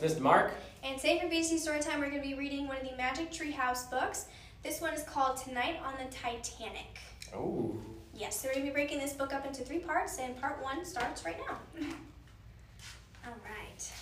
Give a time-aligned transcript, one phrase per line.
[0.00, 0.20] It's Mr.
[0.20, 0.52] Mark.
[0.84, 3.50] And today for BC Storytime, we're going to be reading one of the Magic Tree
[3.50, 4.26] House books.
[4.62, 7.00] This one is called Tonight on the Titanic.
[7.34, 7.74] Oh.
[8.14, 10.62] Yes, so we're going to be breaking this book up into three parts, and part
[10.62, 11.56] one starts right now.
[13.26, 13.92] All right.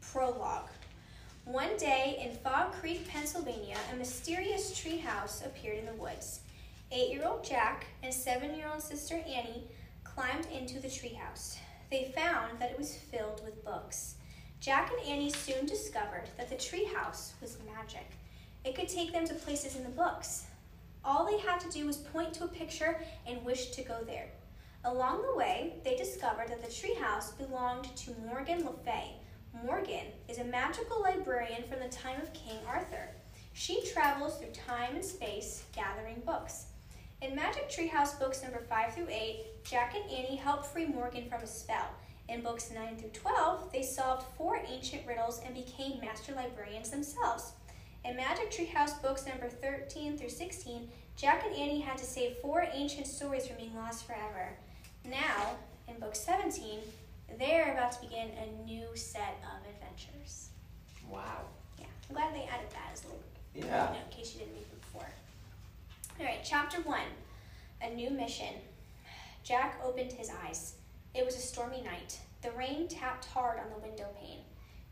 [0.00, 0.68] Prologue.
[1.44, 6.40] One day in Frog Creek, Pennsylvania, a mysterious treehouse appeared in the woods.
[6.92, 9.64] Eight year old Jack and seven year old sister Annie
[10.04, 11.56] climbed into the treehouse.
[11.90, 14.16] They found that it was filled with books.
[14.60, 18.10] Jack and Annie soon discovered that the treehouse was magic.
[18.64, 20.46] It could take them to places in the books.
[21.04, 24.28] All they had to do was point to a picture and wish to go there.
[24.84, 29.14] Along the way, they discovered that the treehouse belonged to Morgan Le Fay.
[29.64, 33.08] Morgan is a magical librarian from the time of King Arthur.
[33.54, 36.66] She travels through time and space gathering books.
[37.20, 41.42] In Magic Treehouse books number 5 through 8, Jack and Annie help free Morgan from
[41.42, 41.88] a spell.
[42.28, 47.52] In books 9 through 12, they solved four ancient riddles and became master librarians themselves.
[48.04, 52.68] In Magic Treehouse books number 13 through 16, Jack and Annie had to save four
[52.72, 54.50] ancient stories from being lost forever.
[55.04, 55.56] Now,
[55.88, 56.78] in book 17,
[57.38, 60.50] they're about to begin a new set of adventures.
[61.10, 61.46] Wow.
[61.80, 63.22] Yeah, I'm glad they added that as a little
[63.54, 63.92] Yeah.
[63.94, 65.08] in case you didn't read them before.
[66.20, 67.12] All right, chapter one
[67.80, 68.54] A new mission.
[69.44, 70.74] Jack opened his eyes.
[71.14, 72.18] It was a stormy night.
[72.42, 74.40] The rain tapped hard on the window pane.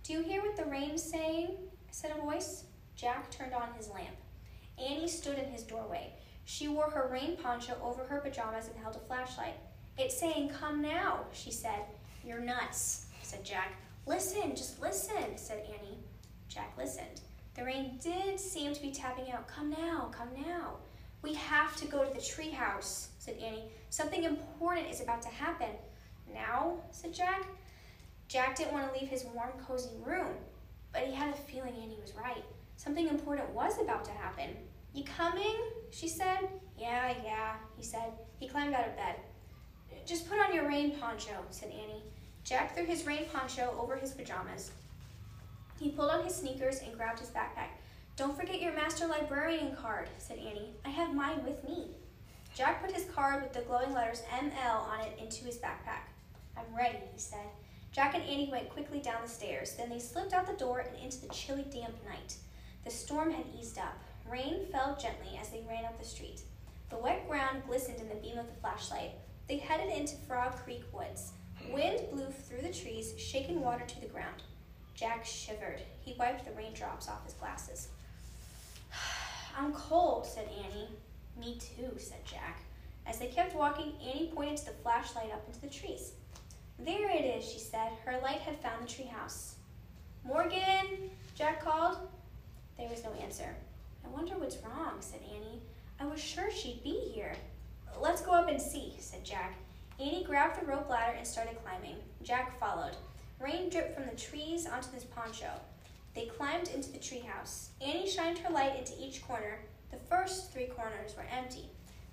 [0.05, 1.57] Do you hear what the rain's saying?
[1.91, 2.67] said a voice.
[2.95, 4.15] Jack turned on his lamp.
[4.79, 6.13] Annie stood in his doorway.
[6.45, 9.57] She wore her rain poncho over her pajamas and held a flashlight.
[9.99, 11.87] It's saying, Come now, she said.
[12.25, 13.73] You're nuts, said Jack.
[14.07, 15.99] Listen, just listen, said Annie.
[16.49, 17.23] Jack listened.
[17.57, 19.49] The rain did seem to be tapping out.
[19.49, 20.77] Come now, come now.
[21.27, 23.65] We have to go to the treehouse, said Annie.
[23.91, 25.71] Something important is about to happen.
[26.33, 27.43] Now, said Jack.
[28.29, 30.35] Jack didn't want to leave his warm, cozy room,
[30.93, 32.45] but he had a feeling Annie was right.
[32.77, 34.51] Something important was about to happen.
[34.95, 35.57] You coming?
[35.91, 36.49] she said.
[36.79, 38.13] Yeah, yeah, he said.
[38.39, 39.17] He climbed out of bed.
[40.07, 42.05] Just put on your rain poncho, said Annie.
[42.45, 44.71] Jack threw his rain poncho over his pajamas.
[45.81, 47.71] He pulled on his sneakers and grabbed his backpack.
[48.17, 50.73] Don't forget your master librarian card, said Annie.
[50.87, 51.91] I have mine with me.
[52.55, 56.09] Jack put his card with the glowing letters ML on it into his backpack.
[56.57, 57.45] I'm ready, he said.
[57.93, 59.75] Jack and Annie went quickly down the stairs.
[59.75, 62.37] Then they slipped out the door and into the chilly, damp night.
[62.85, 63.99] The storm had eased up.
[64.31, 66.41] Rain fell gently as they ran up the street.
[66.89, 69.11] The wet ground glistened in the beam of the flashlight.
[69.47, 71.33] They headed into Frog Creek Woods.
[71.71, 74.43] Wind blew through the trees, shaking water to the ground.
[74.95, 75.83] Jack shivered.
[76.01, 77.89] He wiped the raindrops off his glasses.
[79.57, 80.91] I'm cold, said Annie.
[81.41, 82.63] Me too, said Jack.
[83.07, 86.13] As they kept walking, Annie pointed to the flashlight up into the trees.
[86.79, 87.93] There it is, she said.
[88.05, 89.55] Her light had found the treehouse.
[90.25, 91.99] Morgan, Jack called.
[92.77, 93.57] There was no answer.
[94.05, 95.63] I wonder what's wrong, said Annie.
[95.99, 97.35] I was sure she'd be here.
[97.99, 99.55] Let's go up and see, said Jack.
[99.99, 101.97] Annie grabbed the rope ladder and started climbing.
[102.23, 102.97] Jack followed.
[103.41, 105.49] Rain dripped from the trees onto his poncho.
[106.17, 107.69] They climbed into the treehouse.
[107.83, 109.59] Annie shined her light into each corner.
[109.91, 111.69] The first three corners were empty.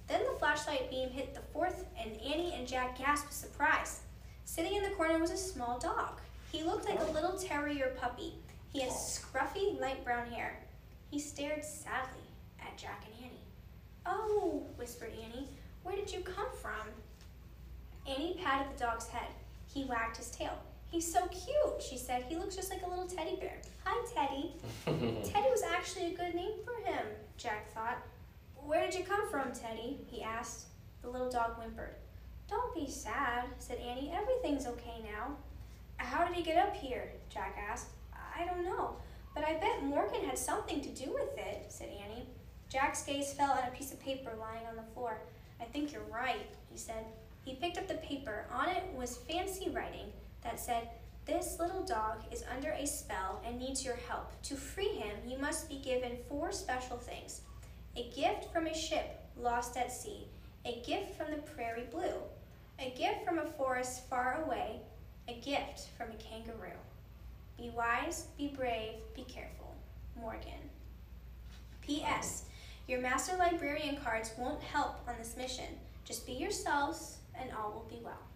[0.09, 4.01] Then the flashlight beam hit the fourth, and Annie and Jack gasped with surprise.
[4.43, 6.19] Sitting in the corner was a small dog.
[6.51, 8.33] He looked like a little terrier puppy.
[8.73, 10.59] He had scruffy, light brown hair.
[11.09, 12.27] He stared sadly
[12.59, 13.39] at Jack and Annie.
[14.05, 15.47] Oh, whispered Annie,
[15.83, 16.89] where did you come from?
[18.05, 19.29] Annie patted the dog's head.
[19.73, 20.59] He wagged his tail.
[20.93, 22.23] He's so cute, she said.
[22.29, 23.57] He looks just like a little teddy bear.
[23.83, 24.53] Hi, Teddy.
[24.85, 27.03] Teddy was actually a good name for him,
[27.35, 27.97] Jack thought.
[28.57, 30.01] Where did you come from, Teddy?
[30.05, 30.67] he asked.
[31.01, 31.95] The little dog whimpered.
[32.47, 34.13] Don't be sad, said Annie.
[34.15, 35.35] Everything's okay now.
[35.97, 37.11] How did he get up here?
[37.27, 37.87] Jack asked.
[38.13, 38.97] I don't know,
[39.33, 42.27] but I bet Morgan had something to do with it, said Annie.
[42.69, 45.21] Jack's gaze fell on a piece of paper lying on the floor.
[45.59, 47.05] I think you're right, he said.
[47.43, 48.45] He picked up the paper.
[48.53, 50.11] On it was fancy writing
[50.43, 50.89] that said,
[51.25, 54.41] This little dog is under a spell and needs your help.
[54.43, 57.41] To free him, you must be given four special things
[57.95, 60.27] a gift from a ship lost at sea,
[60.65, 62.21] a gift from the prairie blue,
[62.79, 64.79] a gift from a forest far away,
[65.27, 66.77] a gift from a kangaroo.
[67.57, 69.75] Be wise, be brave, be careful.
[70.19, 70.69] Morgan.
[71.81, 72.45] P.S.
[72.87, 75.77] Your master librarian cards won't help on this mission.
[76.05, 78.32] Just be yourselves and all will be well.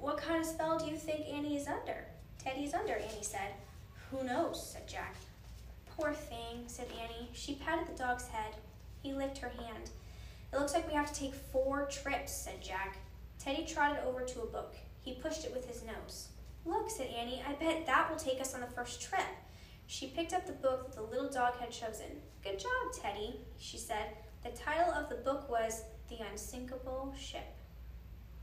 [0.00, 2.06] What kind of spell do you think Annie is under?
[2.42, 3.52] Teddy is under, Annie said.
[4.10, 5.16] Who knows, said Jack.
[5.96, 7.28] Poor thing, said Annie.
[7.32, 8.54] She patted the dog's head.
[9.02, 9.90] He licked her hand.
[10.52, 12.98] It looks like we have to take four trips, said Jack.
[13.38, 14.76] Teddy trotted over to a book.
[15.00, 16.28] He pushed it with his nose.
[16.64, 19.20] Look, said Annie, I bet that will take us on the first trip.
[19.86, 22.22] She picked up the book that the little dog had chosen.
[22.42, 24.16] Good job, Teddy, she said.
[24.44, 27.57] The title of the book was The Unsinkable Ship.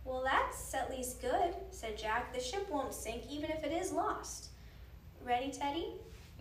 [0.05, 2.33] Well, that's at least good, said Jack.
[2.33, 4.49] The ship won't sink even if it is lost.
[5.23, 5.93] Ready, Teddy?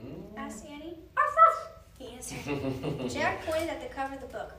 [0.05, 0.23] Mm.
[0.37, 0.99] asked Annie.
[1.17, 1.69] Arf, arf,
[1.99, 3.09] he answered.
[3.11, 4.53] Jack pointed at the cover of the book.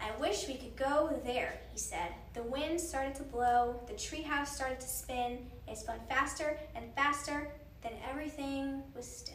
[0.00, 2.12] I wish we could go there, he said.
[2.34, 7.48] The wind started to blow, the treehouse started to spin, it spun faster and faster,
[7.82, 9.34] then everything was still.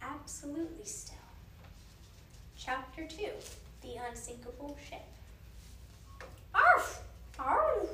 [0.00, 1.16] Absolutely still.
[2.56, 3.26] Chapter 2
[3.82, 5.02] The Unsinkable Ship.
[6.54, 7.02] Arf!
[7.38, 7.88] Arf!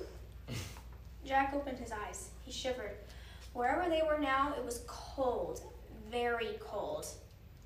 [1.25, 2.31] Jack opened his eyes.
[2.43, 2.97] He shivered.
[3.53, 5.61] Wherever they were now, it was cold,
[6.11, 7.07] very cold.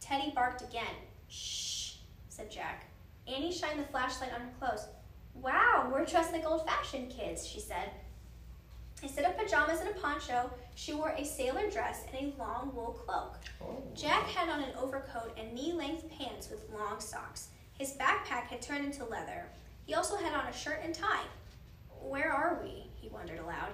[0.00, 0.94] Teddy barked again.
[1.28, 1.94] Shh,
[2.28, 2.86] said Jack.
[3.26, 4.86] Annie shined the flashlight on her clothes.
[5.34, 7.90] Wow, we're dressed like old fashioned kids, she said.
[9.02, 13.00] Instead of pajamas and a poncho, she wore a sailor dress and a long wool
[13.06, 13.36] cloak.
[13.62, 13.82] Oh.
[13.94, 17.48] Jack had on an overcoat and knee length pants with long socks.
[17.78, 19.46] His backpack had turned into leather.
[19.86, 21.24] He also had on a shirt and tie.
[22.02, 22.90] Where are we?
[22.94, 23.72] he wondered aloud.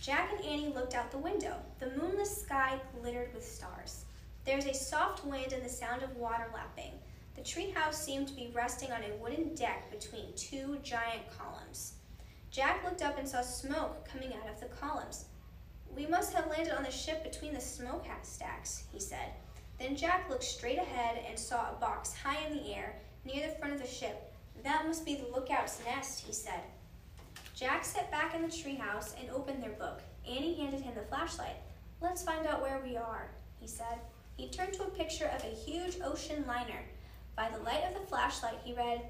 [0.00, 1.56] Jack and Annie looked out the window.
[1.80, 4.04] The moonless sky glittered with stars.
[4.44, 6.92] There was a soft wind and the sound of water lapping.
[7.34, 11.94] The treehouse seemed to be resting on a wooden deck between two giant columns.
[12.50, 15.26] Jack looked up and saw smoke coming out of the columns.
[15.94, 19.32] We must have landed on the ship between the smoke stacks, he said.
[19.78, 23.54] Then Jack looked straight ahead and saw a box high in the air near the
[23.56, 24.32] front of the ship.
[24.64, 26.62] That must be the lookout's nest, he said.
[27.58, 30.00] Jack sat back in the treehouse and opened their book.
[30.24, 31.56] Annie handed him the flashlight.
[32.00, 33.98] Let's find out where we are, he said.
[34.36, 36.84] He turned to a picture of a huge ocean liner.
[37.34, 39.00] By the light of the flashlight, he read,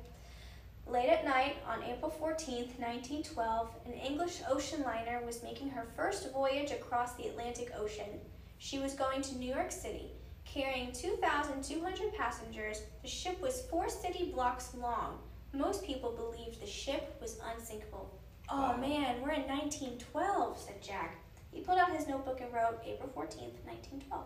[0.87, 6.33] Late at night, on April 14, 1912, an English ocean liner was making her first
[6.33, 8.19] voyage across the Atlantic Ocean.
[8.57, 10.13] She was going to New York City.
[10.47, 15.19] Carrying 2,200 passengers, the ship was four city blocks long.
[15.53, 18.19] Most people believed the ship was unsinkable.
[18.51, 21.17] Oh man, we're in 1912, said Jack.
[21.53, 24.25] He pulled out his notebook and wrote April 14th, 1912.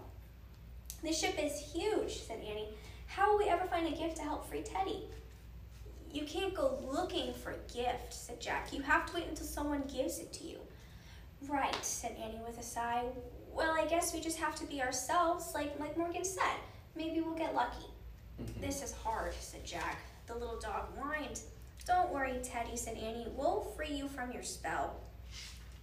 [1.03, 2.69] This ship is huge, said Annie.
[3.07, 5.09] How will we ever find a gift to help free Teddy?
[6.13, 8.73] You can't go looking for a gift, said Jack.
[8.73, 10.59] You have to wait until someone gives it to you.
[11.49, 13.05] Right, said Annie with a sigh.
[13.53, 16.57] Well, I guess we just have to be ourselves, like like Morgan said.
[16.95, 17.87] Maybe we'll get lucky.
[18.41, 18.61] Mhm.
[18.61, 19.99] This is hard, said Jack.
[20.27, 21.41] The little dog whined.
[21.87, 23.27] Don't worry, Teddy, said Annie.
[23.37, 24.95] We'll free you from your spell.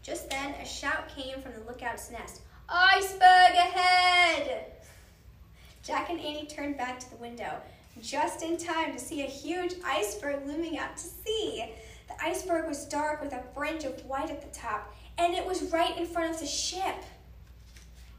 [0.01, 2.42] Just then, a shout came from the lookout's nest.
[2.69, 4.66] Iceberg ahead!
[5.84, 7.51] Jack and Annie turned back to the window,
[8.01, 11.74] just in time to see a huge iceberg looming out to sea.
[12.07, 15.72] The iceberg was dark with a fringe of white at the top, and it was
[15.72, 16.96] right in front of the ship.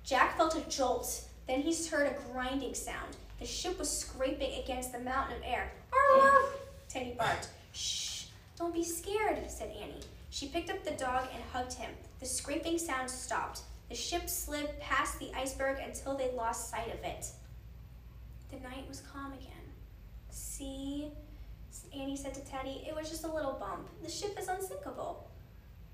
[0.05, 1.25] Jack felt a jolt.
[1.47, 3.17] Then he heard a grinding sound.
[3.38, 5.73] The ship was scraping against the mountain of air.
[5.93, 6.43] Arr!
[6.88, 7.49] Teddy barked.
[7.72, 8.25] Shh,
[8.56, 10.00] don't be scared, said Annie.
[10.31, 11.90] She picked up the dog and hugged him.
[12.20, 13.62] The scraping sound stopped.
[13.88, 17.26] The ship slid past the iceberg until they lost sight of it.
[18.50, 19.50] The night was calm again.
[20.31, 21.11] See,
[21.94, 23.89] Annie said to Teddy, it was just a little bump.
[24.03, 25.29] The ship is unsinkable.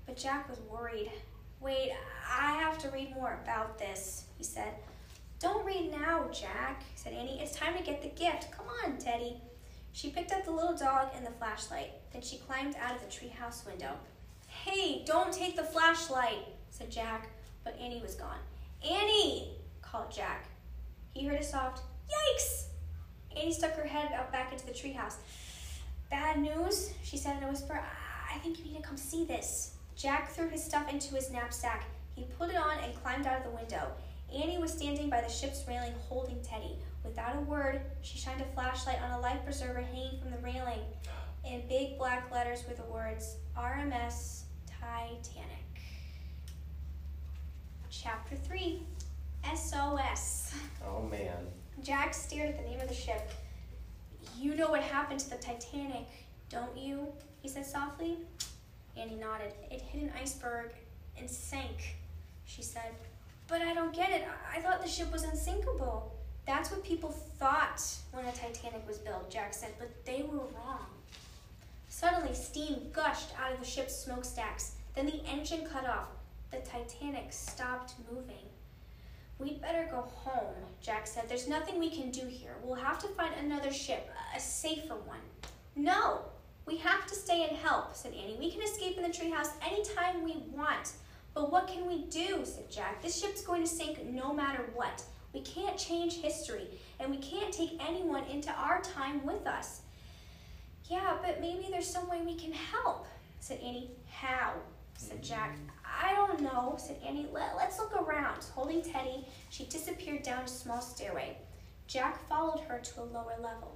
[0.05, 1.11] But Jack was worried.
[1.59, 1.91] Wait,
[2.29, 4.73] I have to read more about this, he said.
[5.39, 7.39] Don't read now, Jack, said Annie.
[7.41, 8.51] It's time to get the gift.
[8.51, 9.41] Come on, Teddy.
[9.97, 11.89] She picked up the little dog and the flashlight.
[12.13, 13.93] Then she climbed out of the treehouse window.
[14.47, 17.29] Hey, don't take the flashlight, said Jack,
[17.63, 18.37] but Annie was gone.
[18.87, 20.45] Annie, called Jack.
[21.15, 22.65] He heard a soft, yikes!
[23.35, 25.15] Annie stuck her head out back into the treehouse.
[26.11, 27.73] Bad news, she said in a whisper.
[27.73, 29.77] "I- think you need to come see this.
[29.95, 31.85] Jack threw his stuff into his knapsack.
[32.13, 33.91] He put it on and climbed out of the window.
[34.31, 36.77] Annie was standing by the ship's railing holding Teddy.
[37.07, 40.81] Without a word, she shined a flashlight on a life preserver hanging from the railing.
[41.45, 45.81] In big black letters were the words RMS Titanic.
[47.89, 48.81] Chapter 3
[49.55, 50.53] SOS.
[50.85, 51.47] Oh man.
[51.81, 53.31] Jack stared at the name of the ship.
[54.37, 56.07] You know what happened to the Titanic,
[56.49, 57.07] don't you?
[57.41, 58.17] He said softly.
[58.97, 59.53] Annie nodded.
[59.71, 60.71] It hit an iceberg
[61.17, 61.95] and sank,
[62.45, 62.91] she said.
[63.47, 64.27] But I don't get it.
[64.53, 66.16] I I thought the ship was unsinkable.
[66.47, 70.87] That's what people thought when the Titanic was built, Jack said, but they were wrong.
[71.89, 74.75] Suddenly, steam gushed out of the ship's smokestacks.
[74.95, 76.07] Then the engine cut off.
[76.51, 78.45] The Titanic stopped moving.
[79.39, 81.27] We'd better go home, Jack said.
[81.27, 82.55] There's nothing we can do here.
[82.63, 85.19] We'll have to find another ship, a safer one.
[85.75, 86.21] No,
[86.67, 88.35] We have to stay and help, said Annie.
[88.37, 90.91] We can escape in the treehouse anytime we want.
[91.33, 93.01] But what can we do, said Jack.
[93.01, 95.01] This ship's going to sink no matter what.
[95.33, 96.67] We can't change history,
[96.99, 99.81] and we can't take anyone into our time with us.
[100.85, 103.07] Yeah, but maybe there's some way we can help,
[103.39, 103.91] said Annie.
[104.09, 104.53] How?
[104.97, 105.57] said Jack.
[105.85, 107.27] I don't know, said Annie.
[107.31, 108.43] Let, let's look around.
[108.55, 111.37] Holding Teddy, she disappeared down a small stairway.
[111.87, 113.75] Jack followed her to a lower level.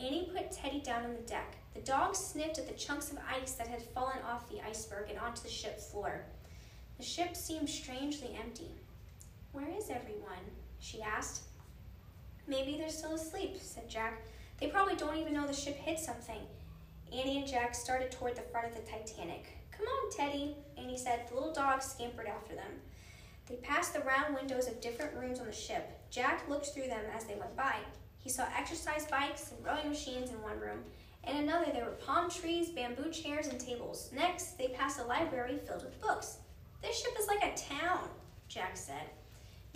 [0.00, 1.56] Annie put Teddy down on the deck.
[1.74, 5.18] The dog sniffed at the chunks of ice that had fallen off the iceberg and
[5.18, 6.24] onto the ship floor.
[6.98, 8.70] The ship seemed strangely empty.
[9.52, 10.44] Where is everyone?
[10.80, 11.42] She asked.
[12.46, 14.22] Maybe they're still asleep, said Jack.
[14.58, 16.40] They probably don't even know the ship hit something.
[17.12, 19.46] Annie and Jack started toward the front of the Titanic.
[19.70, 21.28] Come on, Teddy, Annie said.
[21.28, 22.80] The little dog scampered after them.
[23.46, 25.88] They passed the round windows of different rooms on the ship.
[26.10, 27.76] Jack looked through them as they went by.
[28.18, 30.84] He saw exercise bikes and rowing machines in one room.
[31.26, 34.10] In another, there were palm trees, bamboo chairs, and tables.
[34.14, 36.38] Next, they passed a library filled with books.
[36.82, 38.08] This ship is like a town,
[38.48, 39.10] Jack said.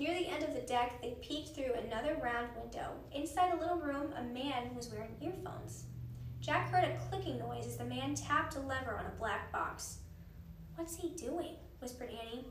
[0.02, 2.88] Near the end of the deck, they peeked through another round window.
[3.12, 5.84] Inside a little room, a man was wearing earphones.
[6.40, 9.98] Jack heard a clicking noise as the man tapped a lever on a black box.
[10.74, 11.54] What's he doing?
[11.78, 12.48] whispered Annie.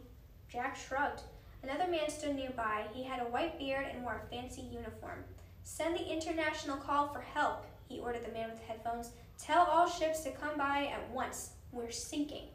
[0.48, 1.24] Jack shrugged.
[1.62, 2.86] Another man stood nearby.
[2.94, 5.26] He had a white beard and wore a fancy uniform.
[5.64, 9.12] Send the international call for help, he ordered the man with the headphones.
[9.38, 11.50] Tell all ships to come by at once.
[11.74, 12.48] We're sinking.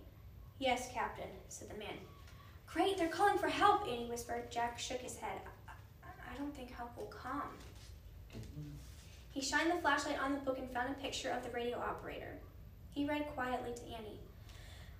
[0.59, 1.99] Yes, Captain, said the man.
[2.67, 4.51] Great, they're calling for help, Annie whispered.
[4.51, 5.41] Jack shook his head.
[5.69, 7.43] I, I don't think help will come.
[9.31, 12.39] He shined the flashlight on the book and found a picture of the radio operator.
[12.93, 14.21] He read quietly to Annie.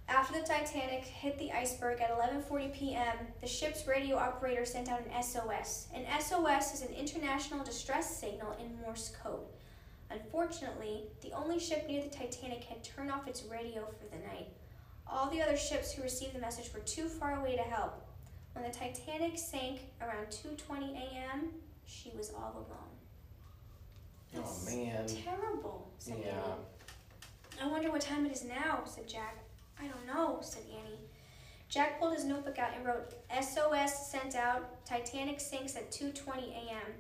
[0.09, 5.01] After the Titanic hit the iceberg at 11:40 p.m., the ship's radio operator sent out
[5.01, 5.89] an SOS.
[5.93, 9.49] An SOS is an international distress signal in Morse code.
[10.11, 14.49] Unfortunately, the only ship near the Titanic had turned off its radio for the night.
[15.09, 18.05] All the other ships who received the message were too far away to help.
[18.53, 21.51] When the Titanic sank around 2:20 a.m.,
[21.85, 24.45] she was all alone.
[24.45, 25.07] Oh man.
[25.07, 26.31] Terrible, said Yeah.
[26.33, 27.63] Annie.
[27.63, 29.37] I wonder what time it is now, said Jack.
[29.81, 30.99] I don't know, said Annie.
[31.69, 36.93] Jack pulled his notebook out and wrote, SOS sent out, Titanic sinks at 2.20 a.m.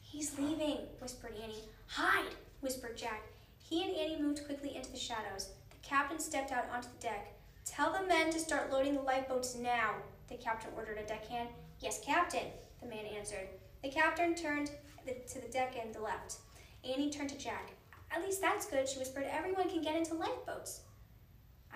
[0.00, 1.64] He's leaving, whispered Annie.
[1.86, 3.22] Hide, whispered Jack.
[3.58, 5.50] He and Annie moved quickly into the shadows.
[5.90, 7.34] Captain stepped out onto the deck.
[7.64, 9.94] Tell the men to start loading the lifeboats now,
[10.28, 11.48] the captain ordered a deckhand.
[11.80, 12.46] Yes, captain,
[12.80, 13.48] the man answered.
[13.82, 14.70] The captain turned
[15.04, 16.36] to the deck and the left.
[16.84, 17.72] Annie turned to Jack.
[18.12, 19.24] At least that's good, she whispered.
[19.28, 20.82] Everyone can get into lifeboats.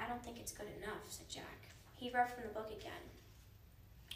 [0.00, 1.66] I don't think it's good enough, said Jack.
[1.96, 2.92] He read from the book again.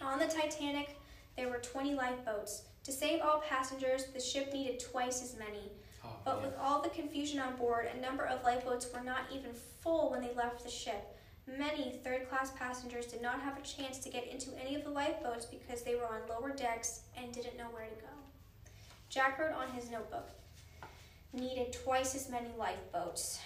[0.01, 0.97] On the Titanic,
[1.37, 2.63] there were 20 lifeboats.
[2.85, 5.73] To save all passengers, the ship needed twice as many.
[6.29, 10.11] But with all the confusion on board, a number of lifeboats were not even full
[10.11, 11.17] when they left the ship.
[11.47, 14.91] Many third class passengers did not have a chance to get into any of the
[14.91, 18.13] lifeboats because they were on lower decks and didn't know where to go.
[19.09, 20.29] Jack wrote on his notebook
[21.33, 23.39] needed twice as many lifeboats.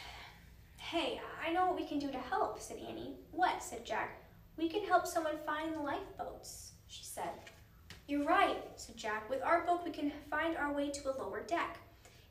[0.77, 3.15] Hey, I know what we can do to help, said Annie.
[3.31, 3.63] What?
[3.63, 4.21] said Jack.
[4.57, 7.31] We can help someone find the lifeboats, she said.
[8.09, 9.31] You're right, said Jack.
[9.31, 11.79] With our book, we can find our way to a lower deck.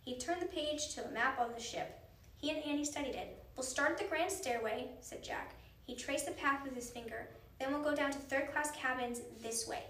[0.03, 1.99] He turned the page to a map on the ship.
[2.37, 3.43] He and Annie studied it.
[3.55, 5.53] We'll start at the grand stairway, said Jack.
[5.85, 7.27] He traced the path with his finger.
[7.59, 9.83] Then we'll go down to third class cabins this way.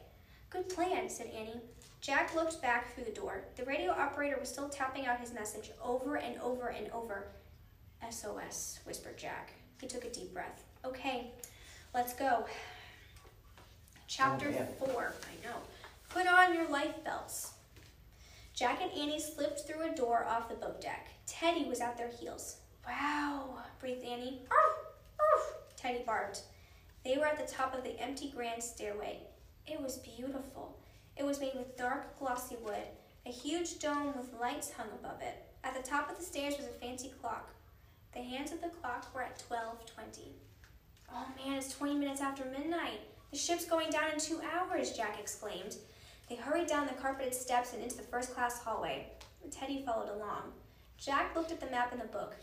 [0.50, 1.62] Good plan, said Annie.
[2.02, 3.44] Jack looked back through the door.
[3.56, 7.28] The radio operator was still tapping out his message over and over and over.
[8.10, 9.54] SOS, whispered Jack.
[9.80, 10.64] He took a deep breath.
[10.84, 11.32] Okay,
[11.94, 12.46] let's go.
[14.08, 14.68] Chapter Oh, man.
[14.94, 15.14] 4.
[15.24, 15.56] I know.
[16.10, 17.52] Put on your life belts.
[18.54, 21.08] Jack and Annie slipped through a door off the boat deck.
[21.26, 22.58] Teddy was at their heels.
[22.86, 24.42] Wow, breathed Annie.
[24.52, 24.76] Arf,
[25.20, 26.42] arf, Teddy barked.
[27.04, 29.22] They were at the top of the empty grand stairway.
[29.66, 30.78] It was beautiful.
[31.18, 32.88] It was made with dark, glossy wood.
[33.26, 35.46] A huge dome with lights hung above it.
[35.64, 37.54] At the top of the stairs was a fancy clock.
[38.14, 40.34] The hands of the clock were at 12:20.
[41.14, 43.02] Oh man, it's 20 minutes after midnight.
[43.32, 45.78] The ship's going down in 2 hours, Jack exclaimed.
[46.32, 49.08] They hurried down the carpeted steps and into the first class hallway.
[49.52, 50.54] Teddy followed along.
[50.98, 52.38] Jack looked at the map in the book.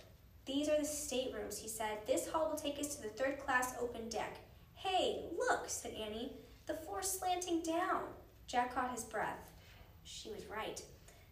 [0.45, 2.07] These are the staterooms, he said.
[2.07, 4.41] This hall will take us to the third class open deck.
[4.75, 6.35] Hey, look, said Annie.
[6.67, 8.03] The floor's slanting down.
[8.47, 9.55] Jack caught his breath.
[10.05, 10.83] She was right.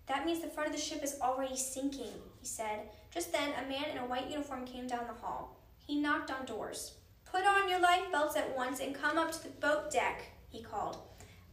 [0.07, 2.89] That means the front of the ship is already sinking, he said.
[3.13, 5.61] Just then, a man in a white uniform came down the hall.
[5.87, 6.95] He knocked on doors.
[7.31, 10.63] Put on your life belts at once and come up to the boat deck, he
[10.63, 10.97] called.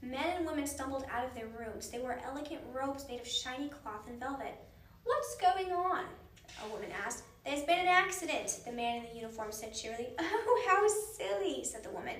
[0.04, 1.90] Men and women stumbled out of their rooms.
[1.90, 4.54] They wore elegant robes made of shiny cloth and velvet.
[5.06, 6.04] What's going on?
[6.62, 7.24] A woman asked.
[7.46, 10.08] There's been an accident, the man in the uniform said cheerily.
[10.20, 12.16] Oh, how silly, said the woman.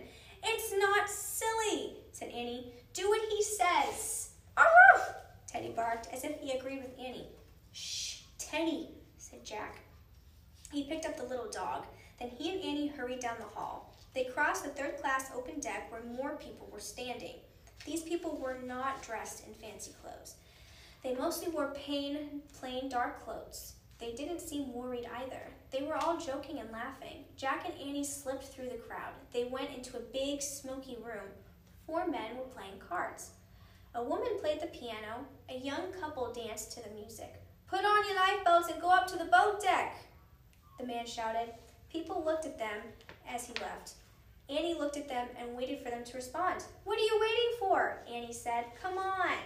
[0.46, 2.74] It's not silly, said Annie.
[2.94, 4.30] Do what he says.
[4.56, 5.16] Arf!
[5.48, 7.28] Teddy barked, as if he agreed with Annie.
[7.74, 9.82] Shh, Teddy, said Jack.
[10.72, 11.86] He picked up the little dog.
[12.20, 13.94] Then he and Annie hurried down the hall.
[14.14, 17.36] They crossed the third class open deck where more people were standing.
[17.86, 20.36] These people were not dressed in fancy clothes.
[21.04, 23.74] They mostly wore plain, plain dark clothes.
[24.00, 25.42] They didn't seem worried either.
[25.72, 27.26] They were all joking and laughing.
[27.36, 29.14] Jack and Annie slipped through the crowd.
[29.34, 31.30] They went into a big, smoky room.
[31.86, 33.32] Four men were playing cards.
[33.96, 35.26] A woman played the piano.
[35.50, 37.44] A young couple danced to the music.
[37.68, 39.96] Put on your lifeboats and go up to the boat deck,
[40.80, 41.54] the man shouted.
[41.92, 42.82] People looked at them
[43.28, 43.94] as he left.
[44.56, 46.64] Annie looked at them and waited for them to respond.
[46.84, 48.04] What are you waiting for?
[48.08, 48.66] Annie said.
[48.80, 49.38] Come on.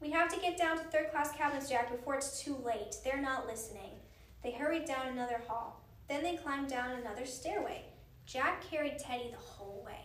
[0.00, 2.96] We have to get down to third class cabins, Jack, before it's too late.
[3.02, 3.90] They're not listening.
[4.42, 5.80] They hurried down another hall.
[6.08, 7.86] Then they climbed down another stairway.
[8.26, 10.04] Jack carried Teddy the whole way.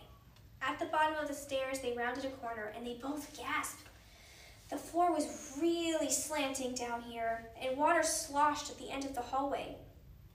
[0.62, 3.86] At the bottom of the stairs, they rounded a corner and they both gasped.
[4.68, 9.20] The floor was really slanting down here, and water sloshed at the end of the
[9.20, 9.76] hallway.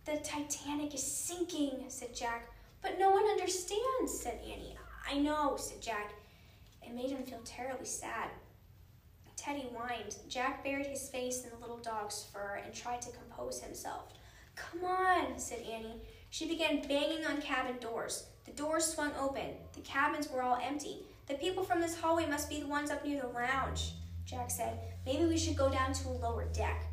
[0.06, 2.50] The Titanic is sinking, said Jack.
[2.86, 4.78] But no one understands, said Annie.
[5.10, 6.14] I know, said Jack.
[6.84, 8.30] It made him feel terribly sad.
[9.36, 10.18] Teddy whined.
[10.30, 14.14] Jack buried his face in the little dog's fur and tried to compose himself.
[14.56, 16.00] Come on, said Annie.
[16.30, 18.28] She began banging on cabin doors.
[18.46, 19.56] The doors swung open.
[19.74, 21.08] The cabins were all empty.
[21.26, 23.94] The people from this hallway must be the ones up near the lounge,
[24.26, 24.78] Jack said.
[25.08, 26.86] Maybe we should go down to a lower deck.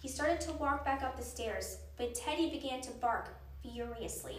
[0.00, 3.30] He started to walk back up the stairs, but Teddy began to bark
[3.62, 4.36] furiously.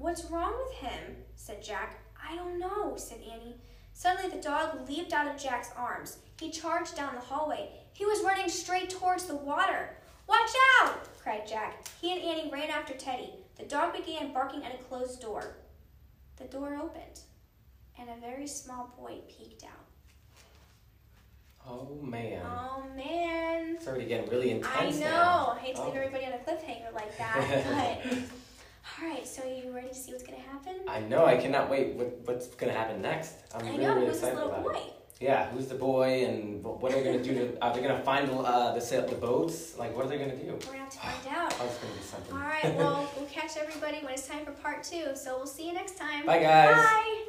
[0.00, 1.16] What's wrong with him?
[1.36, 1.98] said Jack.
[2.26, 3.56] I don't know, said Annie.
[3.92, 6.16] Suddenly the dog leaped out of Jack's arms.
[6.40, 7.68] He charged down the hallway.
[7.92, 9.90] He was running straight towards the water.
[10.26, 11.00] Watch out!
[11.22, 11.86] cried Jack.
[12.00, 13.34] He and Annie ran after Teddy.
[13.58, 15.56] The dog began barking at a closed door.
[16.38, 17.20] The door opened,
[17.98, 19.84] and a very small boy peeked out.
[21.68, 22.42] Oh man.
[22.46, 23.74] Oh man.
[23.76, 24.96] It's already getting really intense.
[24.96, 25.10] I know.
[25.10, 25.52] now.
[25.56, 25.86] I hate to Oh.
[25.88, 28.18] leave everybody on a cliffhanger like that, but
[29.00, 29.26] all right.
[29.26, 30.74] So you ready to see what's gonna happen?
[30.88, 31.24] I know.
[31.24, 31.94] I cannot wait.
[31.94, 33.34] What, what's gonna happen next?
[33.54, 33.94] I'm I really, know.
[33.94, 34.72] really excited little about boy?
[34.72, 34.94] it.
[35.20, 37.58] Yeah, who's the boy and what are they gonna do to?
[37.62, 39.76] Are they gonna find uh, the sail the boats?
[39.76, 40.46] Like, what are they gonna do?
[40.52, 41.54] We're gonna have to find out.
[41.60, 42.34] Oh, it's gonna be something.
[42.34, 42.74] All right.
[42.76, 45.14] Well, we'll catch everybody when it's time for part two.
[45.14, 46.24] So we'll see you next time.
[46.24, 46.74] Bye, guys.
[46.76, 47.24] Bye.